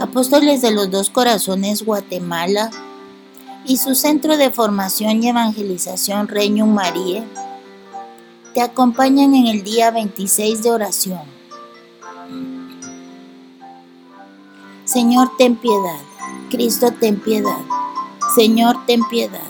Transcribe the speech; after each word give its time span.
Apóstoles 0.00 0.62
de 0.62 0.72
los 0.72 0.90
Dos 0.90 1.10
Corazones 1.10 1.84
Guatemala 1.84 2.70
y 3.66 3.76
su 3.76 3.94
Centro 3.94 4.36
de 4.36 4.50
Formación 4.50 5.22
y 5.22 5.28
Evangelización 5.28 6.28
Reino 6.28 6.66
María 6.66 7.24
te 8.54 8.60
acompañan 8.60 9.34
en 9.34 9.46
el 9.46 9.64
día 9.64 9.90
26 9.90 10.62
de 10.62 10.70
oración. 10.70 11.22
Señor, 14.84 15.32
ten 15.36 15.56
piedad. 15.56 16.00
Cristo, 16.50 16.92
ten 16.92 17.18
piedad. 17.18 17.58
Señor, 18.34 18.84
ten 18.86 19.00
piedad. 19.08 19.40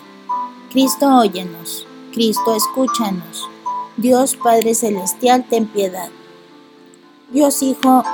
Cristo, 0.70 1.06
óyenos. 1.18 1.86
Cristo, 2.12 2.54
escúchanos. 2.54 3.48
Dios 3.96 4.36
Padre 4.36 4.74
Celestial, 4.74 5.44
ten 5.48 5.66
piedad. 5.66 6.08
Dios 7.30 7.62
Hijo, 7.62 8.04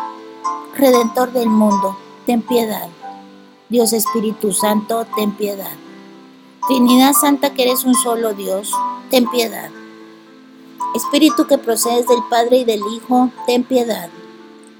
Redentor 0.76 1.32
del 1.32 1.48
mundo, 1.48 1.96
ten 2.26 2.42
piedad. 2.42 2.88
Dios 3.68 3.92
Espíritu 3.92 4.52
Santo, 4.52 5.04
ten 5.16 5.32
piedad. 5.32 5.72
Trinidad 6.68 7.12
Santa, 7.12 7.52
que 7.52 7.64
eres 7.64 7.84
un 7.84 7.94
solo 7.94 8.32
Dios, 8.34 8.72
ten 9.10 9.28
piedad. 9.28 9.68
Espíritu 10.94 11.46
que 11.46 11.58
procedes 11.58 12.06
del 12.06 12.22
Padre 12.30 12.58
y 12.58 12.64
del 12.64 12.80
Hijo, 12.94 13.30
ten 13.46 13.64
piedad. 13.64 14.08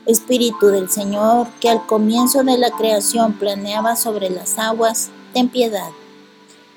Espíritu 0.06 0.68
del 0.68 0.88
Señor, 0.88 1.48
que 1.60 1.68
al 1.68 1.84
comienzo 1.87 2.45
de 2.45 2.57
la 2.57 2.70
creación 2.70 3.34
planeaba 3.34 3.96
sobre 3.96 4.30
las 4.30 4.59
aguas, 4.59 5.10
ten 5.34 5.48
piedad. 5.48 5.91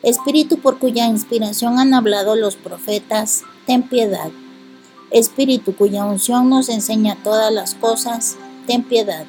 Espíritu 0.02 0.58
por 0.58 0.80
cuya 0.80 1.08
inspiración 1.08 1.80
han 1.80 1.94
hablado 1.94 2.36
los 2.36 2.56
profetas, 2.56 3.44
ten 3.66 3.84
piedad. 3.84 4.32
Espíritu 5.12 5.76
cuya 5.76 6.04
unción 6.04 6.50
nos 6.50 6.68
enseña 6.68 7.16
todas 7.24 7.54
las 7.54 7.76
cosas, 7.76 8.38
ten 8.68 8.84
piedad. 8.84 9.26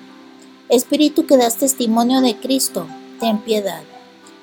Espíritu 0.68 1.26
que 1.26 1.36
das 1.36 1.56
testimonio 1.56 2.20
de 2.20 2.36
Cristo, 2.36 2.86
ten 3.20 3.38
piedad. 3.38 3.82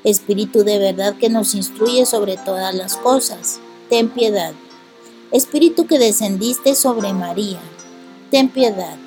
Espíritu 0.03 0.63
de 0.63 0.79
verdad 0.79 1.15
que 1.15 1.29
nos 1.29 1.55
instruye 1.55 2.05
sobre 2.05 2.37
todas 2.37 2.73
las 2.73 2.97
cosas, 2.97 3.59
ten 3.89 4.09
piedad. 4.09 4.53
Espíritu 5.31 5.87
que 5.87 5.99
descendiste 5.99 6.75
sobre 6.75 7.13
María, 7.13 7.59
ten 8.29 8.49
piedad. 8.49 8.97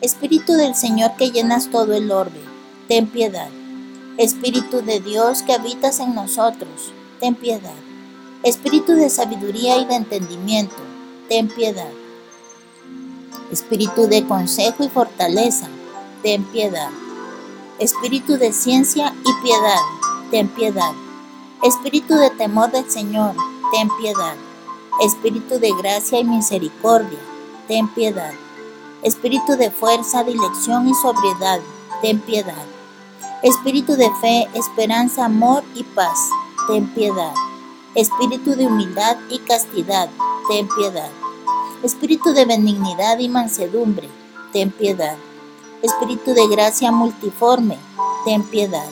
Espíritu 0.00 0.52
del 0.52 0.74
Señor 0.74 1.12
que 1.16 1.30
llenas 1.30 1.70
todo 1.70 1.94
el 1.94 2.10
orbe, 2.10 2.40
ten 2.88 3.06
piedad. 3.06 3.48
Espíritu 4.18 4.82
de 4.82 5.00
Dios 5.00 5.42
que 5.42 5.52
habitas 5.52 6.00
en 6.00 6.14
nosotros, 6.14 6.92
ten 7.20 7.34
piedad. 7.34 7.74
Espíritu 8.42 8.92
de 8.92 9.10
sabiduría 9.10 9.78
y 9.78 9.86
de 9.86 9.94
entendimiento, 9.94 10.76
ten 11.28 11.48
piedad. 11.48 11.90
Espíritu 13.52 14.08
de 14.08 14.26
consejo 14.26 14.82
y 14.82 14.88
fortaleza, 14.88 15.68
ten 16.22 16.42
piedad. 16.44 16.90
Espíritu 17.78 18.36
de 18.38 18.52
ciencia 18.52 19.14
y 19.24 19.42
piedad, 19.44 19.82
ten 20.32 20.48
piedad. 20.48 20.92
Espíritu 21.62 22.14
de 22.16 22.30
temor 22.30 22.72
del 22.72 22.90
Señor, 22.90 23.34
ten 23.72 23.88
piedad. 24.00 24.34
Espíritu 25.00 25.60
de 25.60 25.70
gracia 25.80 26.18
y 26.18 26.24
misericordia, 26.24 27.20
ten 27.68 27.86
piedad. 27.88 28.32
Espíritu 29.02 29.56
de 29.56 29.70
fuerza, 29.70 30.24
dirección 30.24 30.88
y 30.88 30.94
sobriedad, 30.94 31.60
ten 32.02 32.18
piedad. 32.18 32.64
Espíritu 33.44 33.94
de 33.94 34.10
fe, 34.20 34.48
esperanza, 34.54 35.26
amor 35.26 35.62
y 35.74 35.84
paz, 35.84 36.18
ten 36.66 36.88
piedad. 36.94 37.34
Espíritu 37.94 38.56
de 38.56 38.66
humildad 38.66 39.16
y 39.30 39.38
castidad, 39.38 40.08
ten 40.48 40.66
piedad. 40.76 41.10
Espíritu 41.82 42.32
de 42.32 42.46
benignidad 42.46 43.18
y 43.18 43.28
mansedumbre, 43.28 44.08
ten 44.52 44.70
piedad. 44.70 45.16
Espíritu 45.82 46.32
de 46.32 46.48
gracia 46.48 46.90
multiforme, 46.90 47.76
ten 48.24 48.42
piedad. 48.42 48.88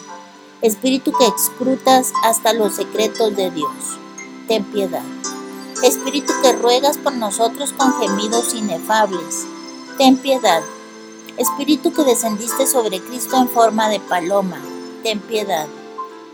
Espíritu 0.60 1.10
que 1.12 1.26
escrutas 1.26 2.12
hasta 2.22 2.52
los 2.52 2.74
secretos 2.74 3.34
de 3.36 3.50
Dios, 3.50 3.98
ten 4.48 4.64
piedad. 4.64 5.02
Espíritu 5.82 6.32
que 6.42 6.53
ruegas 6.53 6.98
por 6.98 7.14
nosotros 7.14 7.72
con 7.72 7.92
gemidos 7.94 8.54
inefables, 8.54 9.47
ten 9.97 10.19
piedad. 10.19 10.62
Espíritu 11.38 11.92
que 11.92 12.04
descendiste 12.04 12.66
sobre 12.66 13.00
Cristo 13.00 13.38
en 13.38 13.48
forma 13.48 13.88
de 13.88 13.98
paloma, 13.98 14.60
ten 15.03 15.20
piedad. 15.20 15.66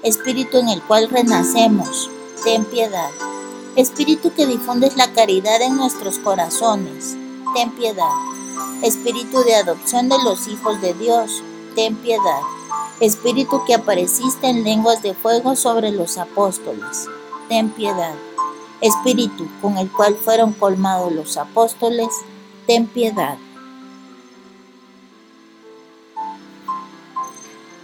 Espíritu 0.03 0.59
en 0.59 0.69
el 0.69 0.83
cual 0.83 1.09
renacemos, 1.09 2.11
ten 2.43 2.65
piedad. 2.65 3.11
Espíritu 3.77 4.35
que 4.35 4.47
difundes 4.47 4.97
la 4.97 5.13
caridad 5.13 5.63
en 5.63 5.77
nuestros 5.77 6.19
corazones, 6.19 7.17
ten 7.55 7.71
piedad. 7.71 8.11
Espíritu 8.83 9.45
de 9.45 9.55
adopción 9.55 10.09
de 10.09 10.17
los 10.25 10.49
hijos 10.49 10.81
de 10.81 10.93
Dios, 10.95 11.45
ten 11.77 11.95
piedad. 11.95 12.41
Espíritu 12.99 13.63
que 13.65 13.75
apareciste 13.75 14.49
en 14.49 14.65
lenguas 14.65 15.03
de 15.03 15.15
fuego 15.15 15.55
sobre 15.55 15.93
los 15.93 16.19
apóstoles, 16.19 17.07
ten 17.49 17.71
piedad. 17.71 18.15
Espíritu 18.81 19.47
con 19.63 19.79
el 19.79 19.89
cual 19.89 20.17
fueron 20.17 20.53
colmados 20.53 21.13
los 21.13 21.37
apóstoles, 21.37 22.09
ten 22.67 22.89
piedad. 22.89 23.39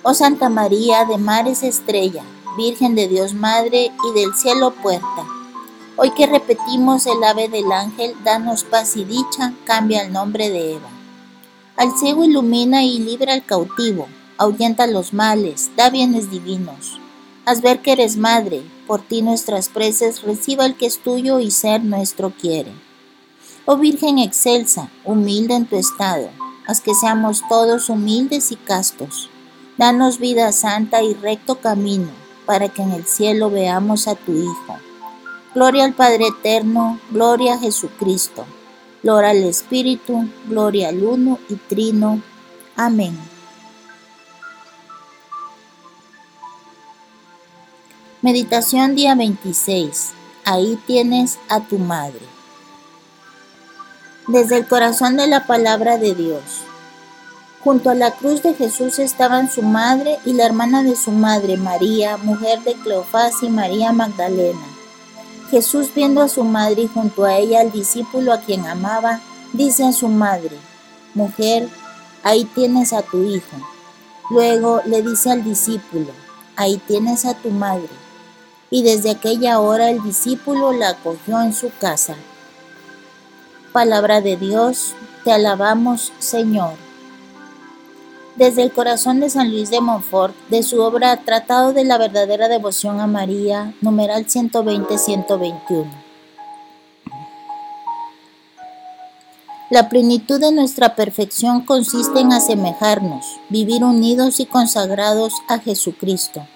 Oh 0.03 0.15
Santa 0.15 0.49
María 0.49 1.05
de 1.05 1.17
mares 1.17 1.63
estrella, 1.63 2.25
Virgen 2.57 2.97
de 2.97 3.07
Dios 3.07 3.35
Madre 3.35 3.93
y 4.05 4.21
del 4.21 4.35
cielo 4.35 4.73
puerta. 4.73 5.36
Hoy 5.99 6.11
que 6.11 6.27
repetimos 6.27 7.07
el 7.07 7.25
ave 7.25 7.49
del 7.49 7.73
ángel, 7.73 8.15
danos 8.23 8.65
paz 8.65 8.97
y 8.97 9.05
dicha, 9.05 9.55
cambia 9.65 10.03
el 10.03 10.13
nombre 10.13 10.51
de 10.51 10.75
Eva. 10.75 10.91
Al 11.77 11.97
ciego 11.97 12.25
ilumina 12.25 12.85
y 12.85 12.99
libra 12.99 13.33
al 13.33 13.45
cautivo, 13.45 14.07
ahuyenta 14.37 14.87
los 14.87 15.15
males, 15.15 15.71
da 15.75 15.89
bienes 15.89 16.31
divinos. 16.31 17.01
Haz 17.47 17.63
ver 17.63 17.81
que 17.81 17.93
eres 17.93 18.17
madre, 18.17 18.63
por 18.87 19.01
ti 19.01 19.23
nuestras 19.23 19.71
preces 19.71 20.23
reciba 20.23 20.67
el 20.67 20.77
que 20.77 20.87
es 20.87 20.99
tuyo 20.99 21.41
y 21.41 21.51
ser 21.51 21.83
nuestro 21.83 22.31
quiere. 22.31 22.73
Oh 23.65 23.77
Virgen 23.77 24.19
excelsa, 24.19 24.91
humilde 25.05 25.55
en 25.55 25.67
tu 25.67 25.77
estado, 25.77 26.29
haz 26.67 26.83
que 26.83 26.95
seamos 26.95 27.43
todos 27.49 27.89
humildes 27.89 28.53
y 28.53 28.57
castos 28.57 29.31
Danos 29.79 30.19
vida 30.19 30.53
santa 30.53 31.03
y 31.03 31.13
recto 31.13 31.61
camino, 31.61 32.09
para 32.47 32.71
que 32.71 32.81
en 32.81 32.93
el 32.93 33.05
cielo 33.05 33.51
veamos 33.51 34.09
a 34.09 34.15
tu 34.15 34.33
Hijo. 34.33 34.86
Gloria 35.57 35.87
al 35.87 35.95
Padre 35.95 36.27
Eterno, 36.27 37.01
gloria 37.11 37.55
a 37.55 37.59
Jesucristo, 37.59 38.45
gloria 39.03 39.31
al 39.31 39.43
Espíritu, 39.45 40.29
gloria 40.47 40.91
al 40.91 41.03
Uno 41.03 41.39
y 41.49 41.55
Trino. 41.55 42.21
Amén. 42.77 43.19
Meditación 48.21 48.95
día 48.97 49.15
26. 49.15 50.13
Ahí 50.45 50.79
tienes 50.87 51.39
a 51.49 51.61
tu 51.61 51.79
madre. 51.79 52.21
Desde 54.27 54.59
el 54.59 54.67
corazón 54.67 55.17
de 55.17 55.27
la 55.27 55.47
palabra 55.47 55.97
de 55.97 56.15
Dios. 56.15 56.43
Junto 57.65 57.89
a 57.89 57.95
la 57.95 58.11
cruz 58.11 58.43
de 58.43 58.53
Jesús 58.53 58.99
estaban 58.99 59.51
su 59.51 59.63
madre 59.63 60.19
y 60.27 60.35
la 60.35 60.45
hermana 60.45 60.83
de 60.83 60.97
su 60.97 61.13
madre, 61.13 61.57
María, 61.57 62.19
mujer 62.19 62.61
de 62.61 62.75
Cleofás 62.75 63.43
y 63.43 63.49
María 63.49 63.93
Magdalena. 63.93 64.76
Jesús 65.51 65.91
viendo 65.95 66.23
a 66.23 66.29
su 66.29 66.45
madre 66.45 66.83
y 66.83 66.89
junto 66.89 67.25
a 67.25 67.37
ella 67.37 67.61
al 67.61 67.73
discípulo 67.73 68.33
a 68.33 68.41
quien 68.41 68.67
amaba, 68.67 69.21
dice 69.53 69.85
a 69.85 69.93
su 69.93 70.09
madre, 70.09 70.57
Mujer, 71.15 71.69
ahí 72.23 72.45
tienes 72.45 72.93
a 72.93 73.03
tu 73.03 73.23
hijo. 73.23 73.57
Luego 74.31 74.83
le 74.85 75.03
dice 75.03 75.31
al 75.31 75.45
discípulo, 75.45 76.13
Ahí 76.57 76.79
tienes 76.87 77.25
a 77.27 77.35
tu 77.35 77.51
madre. 77.51 77.91
Y 78.71 78.83
desde 78.83 79.11
aquella 79.11 79.61
hora 79.61 79.91
el 79.91 80.03
discípulo 80.03 80.73
la 80.73 80.91
acogió 80.91 81.41
en 81.43 81.53
su 81.53 81.71
casa. 81.79 82.17
Palabra 83.73 84.21
de 84.21 84.37
Dios, 84.37 84.95
te 85.23 85.33
alabamos, 85.33 86.13
Señor 86.19 86.86
desde 88.37 88.63
el 88.63 88.73
corazón 88.73 89.21
de 89.21 89.31
San 89.31 89.51
Luis 89.51 89.71
de 89.71 89.81
Montfort, 89.81 90.35
de 90.51 90.63
su 90.63 90.81
obra 90.81 91.17
Tratado 91.25 91.73
de 91.73 91.85
la 91.85 91.99
verdadera 91.99 92.49
devoción 92.49 93.01
a 93.01 93.07
María, 93.07 93.75
numeral 93.81 94.27
120-121. 94.27 95.87
La 99.71 99.89
plenitud 99.89 100.39
de 100.39 100.53
nuestra 100.53 100.95
perfección 100.95 101.63
consiste 101.63 102.21
en 102.21 102.33
asemejarnos, 102.33 103.41
vivir 103.49 103.83
unidos 103.83 104.39
y 104.39 104.47
consagrados 104.47 105.33
a 105.49 105.59
Jesucristo. 105.59 106.47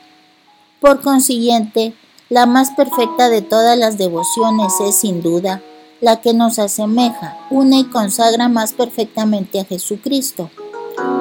Por 0.80 1.00
consiguiente, 1.00 1.94
la 2.28 2.46
más 2.46 2.70
perfecta 2.70 3.28
de 3.28 3.42
todas 3.42 3.76
las 3.76 3.98
devociones 3.98 4.74
es, 4.86 4.94
sin 5.00 5.22
duda, 5.22 5.60
la 6.00 6.20
que 6.20 6.32
nos 6.34 6.58
asemeja, 6.58 7.36
une 7.50 7.80
y 7.80 7.84
consagra 7.84 8.48
más 8.48 8.72
perfectamente 8.74 9.58
a 9.60 9.64
Jesucristo 9.64 10.50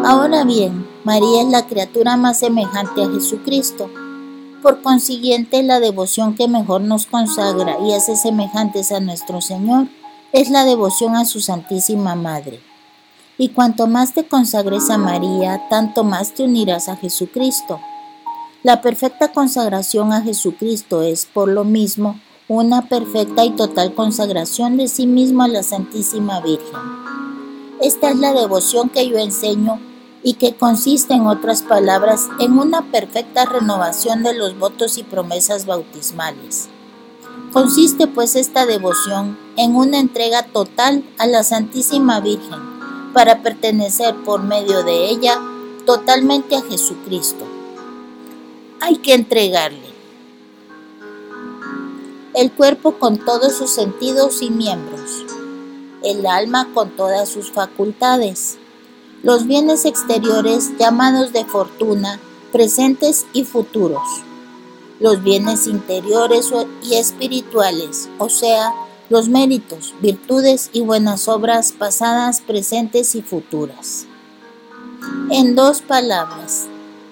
Ahora 0.03 0.43
bien, 0.43 0.87
María 1.03 1.41
es 1.41 1.47
la 1.47 1.67
criatura 1.67 2.17
más 2.17 2.39
semejante 2.39 3.03
a 3.03 3.09
Jesucristo. 3.09 3.89
Por 4.61 4.81
consiguiente, 4.81 5.63
la 5.63 5.79
devoción 5.79 6.35
que 6.35 6.47
mejor 6.47 6.81
nos 6.81 7.05
consagra 7.05 7.77
y 7.85 7.93
hace 7.93 8.15
semejantes 8.15 8.91
a 8.91 8.99
nuestro 8.99 9.41
Señor 9.41 9.87
es 10.33 10.49
la 10.49 10.65
devoción 10.65 11.15
a 11.15 11.25
su 11.25 11.41
Santísima 11.41 12.15
Madre. 12.15 12.59
Y 13.37 13.49
cuanto 13.49 13.87
más 13.87 14.13
te 14.13 14.27
consagres 14.27 14.89
a 14.89 14.97
María, 14.97 15.67
tanto 15.69 16.03
más 16.03 16.33
te 16.33 16.43
unirás 16.43 16.89
a 16.89 16.95
Jesucristo. 16.95 17.79
La 18.63 18.81
perfecta 18.81 19.31
consagración 19.31 20.11
a 20.11 20.21
Jesucristo 20.21 21.01
es, 21.03 21.25
por 21.25 21.47
lo 21.47 21.63
mismo, 21.63 22.19
una 22.49 22.89
perfecta 22.89 23.45
y 23.45 23.51
total 23.51 23.93
consagración 23.93 24.75
de 24.75 24.87
sí 24.87 25.07
mismo 25.07 25.43
a 25.43 25.47
la 25.47 25.63
Santísima 25.63 26.41
Virgen. 26.41 27.08
Esta 27.81 28.09
es 28.09 28.17
la 28.17 28.33
devoción 28.33 28.89
que 28.89 29.07
yo 29.07 29.17
enseño 29.17 29.79
y 30.21 30.33
que 30.33 30.55
consiste, 30.55 31.13
en 31.13 31.27
otras 31.27 31.61
palabras, 31.61 32.27
en 32.39 32.59
una 32.59 32.91
perfecta 32.91 33.45
renovación 33.45 34.21
de 34.21 34.33
los 34.33 34.59
votos 34.59 34.97
y 34.97 35.03
promesas 35.03 35.65
bautismales. 35.65 36.67
Consiste 37.53 38.07
pues 38.07 38.35
esta 38.35 38.65
devoción 38.65 39.37
en 39.55 39.75
una 39.75 39.99
entrega 39.99 40.43
total 40.43 41.03
a 41.17 41.25
la 41.25 41.43
Santísima 41.43 42.19
Virgen 42.19 42.59
para 43.13 43.41
pertenecer 43.41 44.13
por 44.25 44.43
medio 44.43 44.83
de 44.83 45.09
ella 45.09 45.39
totalmente 45.85 46.57
a 46.57 46.61
Jesucristo. 46.61 47.45
Hay 48.81 48.97
que 48.97 49.13
entregarle 49.13 49.89
el 52.35 52.51
cuerpo 52.51 52.99
con 52.99 53.17
todos 53.17 53.55
sus 53.55 53.71
sentidos 53.71 54.41
y 54.41 54.49
miembros, 54.49 54.98
el 56.03 56.25
alma 56.25 56.69
con 56.73 56.91
todas 56.95 57.29
sus 57.29 57.51
facultades, 57.51 58.57
los 59.23 59.45
bienes 59.47 59.85
exteriores 59.85 60.71
llamados 60.77 61.33
de 61.33 61.45
fortuna, 61.45 62.19
presentes 62.51 63.25
y 63.33 63.43
futuros, 63.43 64.03
los 64.99 65.23
bienes 65.23 65.67
interiores 65.67 66.51
y 66.83 66.95
espirituales, 66.95 68.09
o 68.17 68.29
sea, 68.29 68.73
los 69.09 69.27
méritos, 69.27 69.93
virtudes 70.01 70.69
y 70.71 70.81
buenas 70.81 71.27
obras 71.27 71.71
pasadas, 71.71 72.41
presentes 72.41 73.15
y 73.15 73.21
futuras. 73.21 74.05
En 75.31 75.55
dos 75.55 75.81
palabras, 75.81 76.67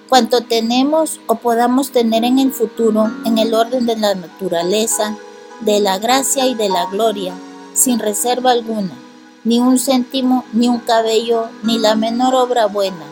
cuanto 0.08 0.42
tenemos 0.42 1.20
o 1.28 1.36
podamos 1.36 1.92
tener 1.92 2.24
en 2.24 2.40
el 2.40 2.52
futuro, 2.52 3.12
en 3.26 3.38
el 3.38 3.54
orden 3.54 3.86
de 3.86 3.98
la 3.98 4.16
naturaleza, 4.16 5.18
de 5.62 5.80
la 5.80 5.98
gracia 5.98 6.46
y 6.46 6.56
de 6.56 6.70
la 6.70 6.86
gloria, 6.86 7.34
sin 7.78 8.00
reserva 8.00 8.52
alguna, 8.52 8.96
ni 9.44 9.60
un 9.60 9.78
céntimo, 9.78 10.44
ni 10.52 10.68
un 10.68 10.80
cabello, 10.80 11.46
ni 11.64 11.78
la 11.78 11.96
menor 11.96 12.34
obra 12.34 12.66
buena, 12.66 13.06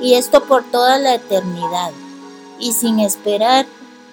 y 0.00 0.14
esto 0.14 0.44
por 0.44 0.62
toda 0.62 0.98
la 0.98 1.14
eternidad, 1.14 1.90
y 2.60 2.72
sin 2.72 3.00
esperar 3.00 3.66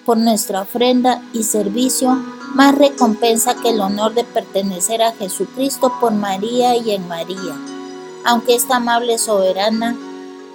por 0.04 0.16
nuestra 0.16 0.62
ofrenda 0.62 1.22
y 1.32 1.44
servicio 1.44 2.20
más 2.54 2.74
recompensa 2.74 3.54
que 3.54 3.70
el 3.70 3.80
honor 3.80 4.12
de 4.14 4.24
pertenecer 4.24 5.02
a 5.02 5.12
Jesucristo 5.12 5.92
por 6.00 6.12
María 6.12 6.76
y 6.76 6.90
en 6.90 7.06
María, 7.06 7.56
aunque 8.24 8.56
esta 8.56 8.76
amable 8.76 9.16
soberana 9.18 9.96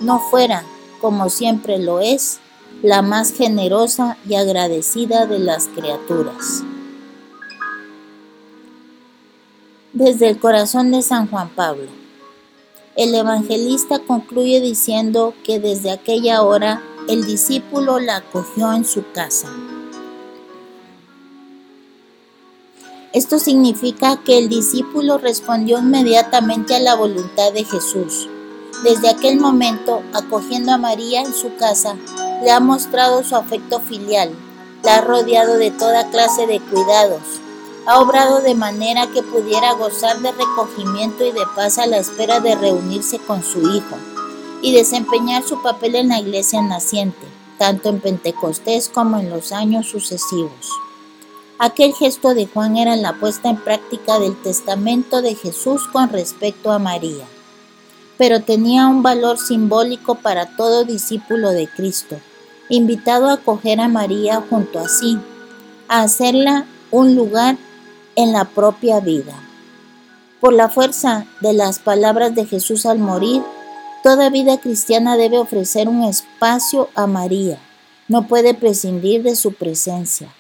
no 0.02 0.20
fuera, 0.20 0.64
como 1.00 1.30
siempre 1.30 1.80
lo 1.80 2.02
es, 2.02 2.40
la 2.84 3.02
más 3.02 3.32
generosa 3.32 4.18
y 4.28 4.36
agradecida 4.36 5.26
de 5.26 5.40
las 5.40 5.68
criaturas. 5.68 6.64
Desde 10.00 10.30
el 10.30 10.38
corazón 10.38 10.92
de 10.92 11.02
San 11.02 11.28
Juan 11.28 11.50
Pablo. 11.50 11.88
El 12.96 13.16
evangelista 13.16 13.98
concluye 13.98 14.62
diciendo 14.62 15.34
que 15.44 15.60
desde 15.60 15.90
aquella 15.90 16.44
hora 16.44 16.84
el 17.10 17.26
discípulo 17.26 18.00
la 18.00 18.18
acogió 18.18 18.72
en 18.74 18.86
su 18.86 19.12
casa. 19.12 19.48
Esto 23.12 23.40
significa 23.40 24.22
que 24.24 24.38
el 24.38 24.50
discípulo 24.50 25.18
respondió 25.18 25.80
inmediatamente 25.80 26.76
a 26.76 26.80
la 26.80 26.94
voluntad 26.94 27.52
de 27.52 27.64
Jesús. 27.64 28.30
Desde 28.84 29.10
aquel 29.10 29.40
momento, 29.40 30.04
acogiendo 30.14 30.74
a 30.74 30.78
María 30.78 31.22
en 31.22 31.34
su 31.34 31.56
casa, 31.56 31.96
le 32.44 32.52
ha 32.52 32.60
mostrado 32.60 33.24
su 33.24 33.36
afecto 33.36 33.80
filial, 33.80 34.30
la 34.84 34.98
ha 34.98 35.02
rodeado 35.02 35.58
de 35.58 35.72
toda 35.72 36.12
clase 36.12 36.46
de 36.46 36.60
cuidados, 36.60 37.42
ha 37.88 38.02
obrado 38.02 38.42
de 38.42 38.54
manera 38.54 39.08
que 39.08 39.24
pudiera 39.24 39.72
gozar 39.72 40.20
de 40.20 40.34
recogimiento 40.34 41.26
y 41.26 41.32
de 41.32 41.46
paz 41.56 41.78
a 41.78 41.88
la 41.88 41.98
espera 41.98 42.42
de 42.42 42.54
reunirse 42.54 43.18
con 43.18 43.42
su 43.42 43.62
Hijo 43.62 43.96
y 44.62 44.74
desempeñar 44.74 45.44
su 45.44 45.62
papel 45.62 45.96
en 45.96 46.10
la 46.10 46.20
iglesia 46.20 46.62
naciente, 46.62 47.26
tanto 47.58 47.88
en 47.88 48.02
Pentecostés 48.02 48.90
como 48.90 49.18
en 49.18 49.30
los 49.30 49.54
años 49.54 49.88
sucesivos. 49.88 50.70
Aquel 51.60 51.94
gesto 51.94 52.34
de 52.34 52.46
Juan 52.46 52.76
era 52.76 52.98
la 52.98 53.14
puesta 53.14 53.50
en 53.50 53.56
práctica 53.56 54.20
del 54.20 54.36
testamento 54.42 55.22
de 55.22 55.36
Jesús 55.36 55.88
con 55.88 56.10
respecto 56.10 56.74
a 56.74 56.80
María, 56.80 57.26
pero 58.18 58.42
tenía 58.42 58.88
un 58.88 59.02
valor 59.02 59.38
simbólico 59.38 60.16
para 60.16 60.58
todo 60.58 60.84
discípulo 60.84 61.52
de 61.52 61.70
Cristo, 61.70 62.20
invitado 62.68 63.30
a 63.30 63.36
acoger 63.36 63.80
a 63.80 63.88
María 63.88 64.44
junto 64.50 64.78
a 64.78 64.90
sí, 64.90 65.18
a 65.88 66.02
hacerla 66.02 66.66
un 66.92 67.16
lugar 67.16 67.58
en 68.18 68.34
la 68.34 68.44
propia 68.46 69.00
vida. 69.00 69.40
Por 70.42 70.52
la 70.52 70.68
fuerza 70.68 71.26
de 71.40 71.54
las 71.54 71.80
palabras 71.80 72.36
de 72.36 72.46
Jesús 72.46 72.86
al 72.86 73.00
morir, 73.00 73.42
toda 74.04 74.30
vida 74.30 74.58
cristiana 74.58 75.16
debe 75.16 75.38
ofrecer 75.38 75.88
un 75.88 76.04
espacio 76.04 76.90
a 76.96 77.08
María, 77.08 77.60
no 78.10 78.28
puede 78.28 78.54
prescindir 78.54 79.24
de 79.24 79.36
su 79.36 79.54
presencia. 79.54 80.34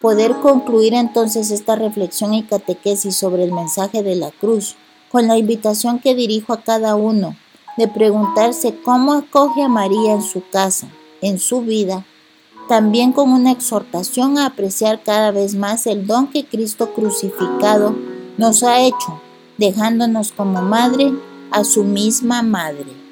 Poder 0.00 0.36
concluir 0.36 0.92
entonces 0.92 1.50
esta 1.50 1.74
reflexión 1.74 2.34
y 2.34 2.42
catequesis 2.42 3.16
sobre 3.16 3.44
el 3.44 3.52
mensaje 3.52 4.02
de 4.02 4.14
la 4.14 4.30
cruz 4.30 4.76
con 5.10 5.26
la 5.26 5.38
invitación 5.38 6.00
que 6.00 6.14
dirijo 6.14 6.52
a 6.52 6.60
cada 6.60 6.96
uno 6.96 7.34
de 7.78 7.88
preguntarse 7.88 8.74
cómo 8.84 9.14
acoge 9.14 9.62
a 9.62 9.68
María 9.68 10.12
en 10.12 10.22
su 10.22 10.46
casa, 10.48 10.88
en 11.22 11.38
su 11.38 11.62
vida, 11.62 12.04
también 12.68 13.12
con 13.12 13.30
una 13.30 13.52
exhortación 13.52 14.38
a 14.38 14.46
apreciar 14.46 15.02
cada 15.02 15.30
vez 15.30 15.54
más 15.54 15.86
el 15.86 16.06
don 16.06 16.28
que 16.28 16.44
Cristo 16.44 16.92
crucificado 16.94 17.96
nos 18.38 18.62
ha 18.62 18.80
hecho, 18.80 19.20
dejándonos 19.58 20.32
como 20.32 20.62
madre 20.62 21.12
a 21.50 21.64
su 21.64 21.84
misma 21.84 22.42
madre. 22.42 23.06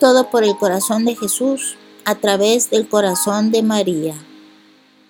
todo 0.00 0.30
por 0.30 0.42
el 0.42 0.56
corazón 0.56 1.04
de 1.04 1.14
Jesús 1.14 1.76
a 2.04 2.16
través 2.16 2.70
del 2.70 2.88
corazón 2.88 3.52
de 3.52 3.62
María. 3.62 4.14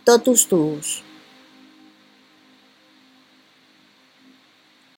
Totus 0.04 0.48
tuus. 0.48 1.04